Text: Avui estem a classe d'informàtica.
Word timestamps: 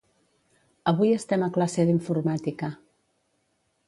Avui 0.91 1.11
estem 1.17 1.45
a 1.47 1.49
classe 1.57 1.85
d'informàtica. 1.89 2.71